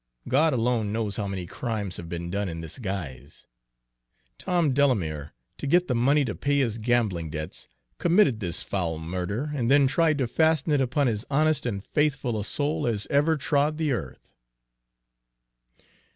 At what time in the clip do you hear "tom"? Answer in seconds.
4.39-4.73